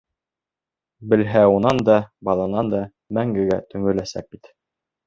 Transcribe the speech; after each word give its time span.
Белһә, 1.11 1.43
унан 1.57 1.83
да, 1.91 1.99
баланан 2.31 2.75
да 2.75 2.83
мәңгегә 3.21 3.63
төңөләсәк 3.77 4.35
бит. 4.37 4.57